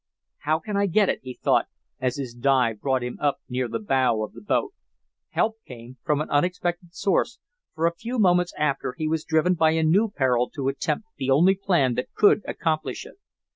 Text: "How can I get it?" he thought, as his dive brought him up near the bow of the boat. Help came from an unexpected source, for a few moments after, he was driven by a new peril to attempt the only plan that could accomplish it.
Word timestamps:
"How 0.39 0.57
can 0.57 0.75
I 0.75 0.87
get 0.87 1.09
it?" 1.09 1.19
he 1.21 1.35
thought, 1.43 1.67
as 1.99 2.15
his 2.17 2.33
dive 2.33 2.81
brought 2.81 3.03
him 3.03 3.19
up 3.21 3.37
near 3.47 3.67
the 3.67 3.77
bow 3.77 4.23
of 4.23 4.33
the 4.33 4.41
boat. 4.41 4.73
Help 5.29 5.57
came 5.63 5.97
from 6.03 6.21
an 6.21 6.29
unexpected 6.31 6.95
source, 6.95 7.37
for 7.75 7.85
a 7.85 7.93
few 7.95 8.17
moments 8.17 8.51
after, 8.57 8.95
he 8.97 9.07
was 9.07 9.23
driven 9.23 9.53
by 9.53 9.73
a 9.73 9.83
new 9.83 10.09
peril 10.09 10.49
to 10.55 10.69
attempt 10.69 11.05
the 11.17 11.29
only 11.29 11.53
plan 11.53 11.93
that 11.93 12.11
could 12.15 12.41
accomplish 12.47 13.05
it. 13.05 13.17